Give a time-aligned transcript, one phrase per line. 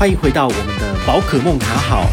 [0.00, 2.06] 欢迎回到我们的宝可梦卡好。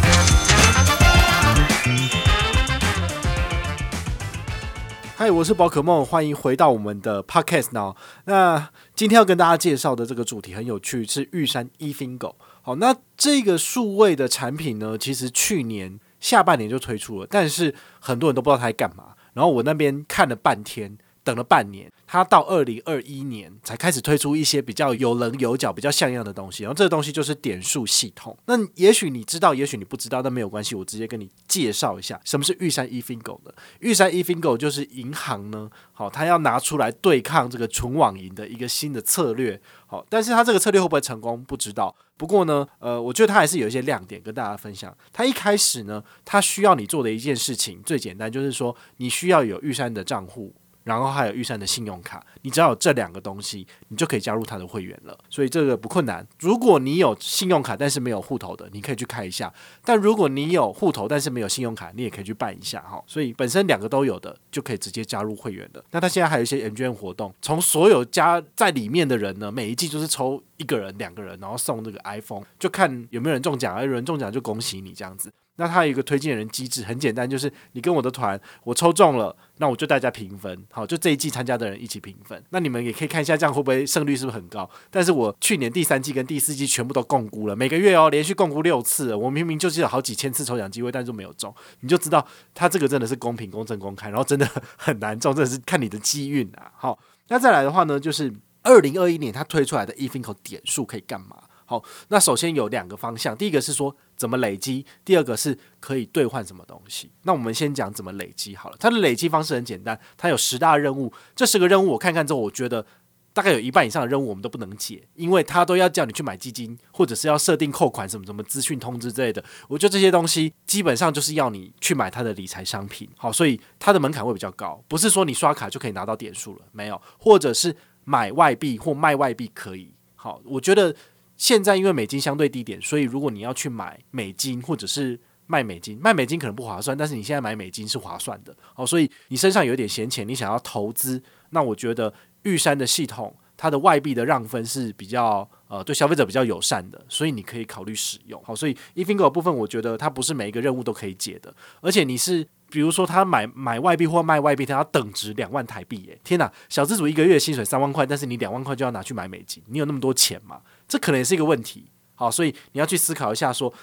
[5.16, 7.96] 嗨，我是宝可梦，欢迎回到我们的 Podcast 呢。
[8.26, 12.36] 那今天要跟大家介绍的这个主题很有趣，是玉山 eFingo。
[12.62, 19.14] 好，那这个数位的产品呢，其实去年下半年就推出了，但是很多人都不知道它在干嘛。
[19.32, 20.98] 然后我那边看了半天。
[21.28, 26.64] 等了半年，他到二零二一年才开始推出一些比较有棱有角、比较像样的东西。
[26.64, 28.38] 然后这个东西就是点数系统。
[28.46, 33.54] 那也许你知道，也许你不知道，但没有关系，我直接跟你介绍一下什么是玉山 eFingo 的。
[33.82, 39.60] 玉山 eFingo 就是银行呢，好，他要拿出来对抗这个纯网银的一个新的策略。
[39.86, 41.94] 好，但是他这个策略会不会成功，不知道。
[42.16, 44.96] 不过呢，呃，我觉得他还是有一些亮点跟大家分享。
[45.12, 50.56] 他一开始呢，他需要你做的一件事情最简单，就是说你需要有玉山的账户。
[50.88, 55.18] 然后还有玉山的信用卡，你只要有这两个东西，你就可以加入他的会员了。
[55.30, 56.26] 所以这个不困难。
[56.40, 59.54] 如果你有信用卡但是没有户头的，你可以去开一下。
[59.84, 63.04] 但如果你有户头但是没有信用卡，你也可以去办一下哈。
[63.06, 65.84] 所以本身两个都有的，就可以直接加入会员的。
[65.92, 75.30] 那他现在还有一些 MGM 活动，从所有加在里面的人呢，每一季就是抽一个人、两个人，然后送这个 iPhone，就看有没有人中奖，有人中奖就恭喜你这样子。
[75.58, 82.42] 那他有一个推荐人机制，很简单，就是你跟我的团，我抽中了，那我就大家平分，好，就这一季参加的人一起平分。
[82.52, 84.70] 那你们也可以看一下，这样会不会胜率是不是很高？
[84.90, 94.48] 但是我去年第三季跟第四季全部都共估了，每个月哦，连续共估六次，我明明就是有好几千次抽奖机会，但是没有中，你就知道他这个真的是公平、公正、公开，然后真的
[94.78, 96.72] 很难中，真的是看你的机运啊。
[96.78, 101.38] 好，那再来的话呢，就是二零二一年他推出来的 eFingo 点数可以干嘛？
[101.70, 107.12] 好，那首先有两个方向，第一个是说怎么累积，第二个是可以兑换什么东西。
[107.24, 108.78] 那我们先讲怎么累积好了。
[108.80, 112.86] 它的累积方式很简单，它有十大任务，这十个任务我看看之后，我觉得
[113.34, 119.44] 大概有一半以上的任务我们都不能解，因为它都要叫你去买基金，或者是要设定扣款什么什么资讯通知之类的。
[119.68, 123.10] 我觉得这些东西基本上就是要你去买它的理财商品。
[123.18, 127.76] 好，所以它的门槛会比较高，不是说你刷卡就可以拿到点数了，没有，或者是
[128.06, 129.92] 买外币或卖外币可以。
[130.16, 130.96] 好，我觉得。
[131.38, 138.86] 现在因为美金相对低点，所以如果你要去买美金或者是卖美金，卖美金可能不划算，但是你现在买美金是划算的哦。
[138.86, 141.22] 所以你身上有一点闲钱，你想要投资，
[141.52, 148.42] 那我觉得玉山的系统它的外币的让分是比较呃对消费者比较友善的，所以你可以考虑使用。
[148.44, 152.48] 好，所以 eFingo 部分，我觉得它不是每一个任务都可以解的，而且你是。
[152.70, 156.20] 比如说，他买买外币或卖外币，他要等值两万台币耶！
[156.24, 160.62] 天哪，小资主一个月薪水三万块，但是你两万块就要拿去买美金，你有那么多钱吗？
[160.88, 161.86] 这可能也是一个问题。
[162.16, 163.78] 好，所以你要去思考一下说，说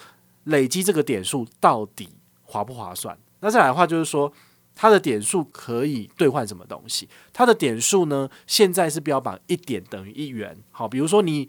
[0.44, 2.11] 累积这个点数到底
[2.43, 3.19] 划不划算？
[3.41, 4.31] 那再来的话，就是说
[4.75, 7.09] 它的点数可以兑换什么东西？
[7.33, 10.56] 它的点数呢，现在是标榜一点等于一元。
[10.71, 11.49] 好，比如说你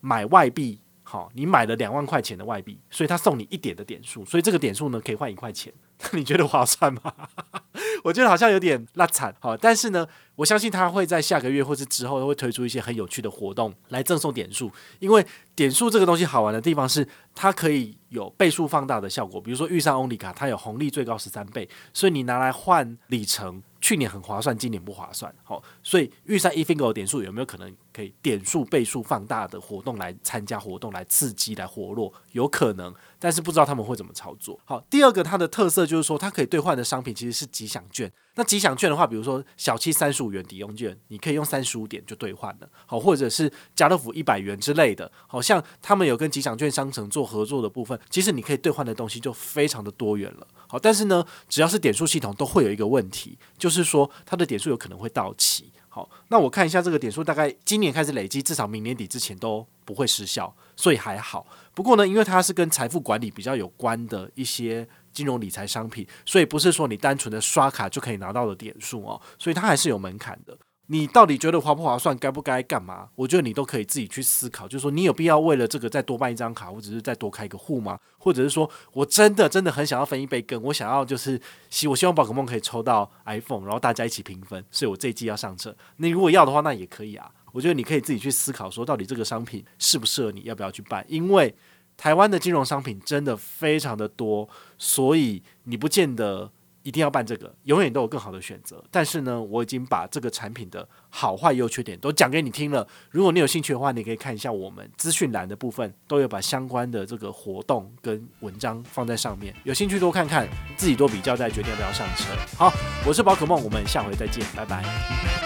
[0.00, 5.72] 买外币，好，你买了两万块钱的外币，所以他送你一点的点数，所以这个点数呢，可以换一块钱。
[6.12, 7.12] 你觉得划算吗？
[8.04, 14.70] 我觉得好像有点拉惨，好，但是呢，我相信他会在下个月或是之后会推出一些很有趣的活动来赠送点数，
[15.00, 15.26] 因为
[15.56, 23.62] 点数这个东西好玩的地方是它可以有倍数放大的效果，比如说遇上欧力卡，它有红利最高十三倍，所以你拿来换里程。
[23.88, 32.12] 去年很划算，今年不划算，好，所以预算 eFingo 的点数有没有可能可以点数倍数放大的活动来参加活动来刺激来活络？
[32.32, 34.60] 有可能，但是不知道他们会怎么操作。
[34.66, 38.12] 好，第二个它的特色就是说，它可以兑换的商品其实是吉祥券。
[38.34, 42.68] 那吉祥券的话，比如说小七三十五元抵用券，你可以用三十五点就兑换了。
[42.84, 50.46] 好，或者是家乐福一百元之类的，好像他们有跟吉祥券商城做合作的部分，其实你可以兑换的东西就非常的多元了。
[50.68, 55.72] 好，但是呢，只要是点数系统都会有一个问题，就是是说它的点数有可能会到期。
[55.88, 61.46] 好，那我看一下这个点数，大概今年开始累积，至少明年底之前都不会失效，所以还好。
[61.74, 64.86] 不过呢，因为它是跟财富管理比较有关的一些。
[65.10, 70.56] 金融理财商品，所以不是说你单纯的刷卡就可以拿到的点数哦，所以它还是有门槛的。
[70.90, 73.08] 你到底觉得划不划算，该不该干嘛？
[73.14, 77.98] 我觉得你都可以自己去思考，就是说你有必要为了这个再多办一张卡，或者是再多开一个户吗？
[78.16, 85.74] 或者是说我真的真的很想要分一杯羹，我想要就是希我希望宝可梦可以抽到 iPhone，然后大家一起平分，所以我这一季要上车。
[85.98, 87.30] 你如果要的话，那也可以啊。
[87.52, 91.04] 我觉得你可以自己去思考，说到底这个商品适不适合你，要不要去办？
[91.08, 91.54] 因为
[91.96, 94.48] 台湾的金融商品真的非常的多，
[94.78, 96.50] 所以你不见得
[96.88, 98.82] 一定要办这个，永远都有更好的选择。
[98.90, 102.88] 但是呢，我已经把这个产品的好坏、优缺点都讲给你听了。
[103.10, 109.54] 如果你有兴趣的话，你可以看一下我们资讯栏的部分，都有把相关的这个活动跟文章放在上面。
[109.64, 110.48] 有兴趣多看看，
[110.78, 112.32] 自己多比较，再决定要不要上车。
[112.56, 112.72] 好，
[113.06, 115.37] 我是宝可梦，我们下回再见，拜拜。